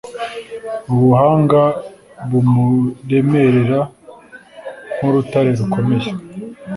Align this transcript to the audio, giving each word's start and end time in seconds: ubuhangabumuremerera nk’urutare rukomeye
ubuhangabumuremerera 0.93 3.79
nk’urutare 4.95 5.51
rukomeye 5.59 6.09